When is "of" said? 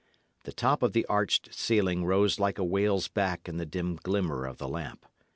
0.81-0.93, 4.47-4.57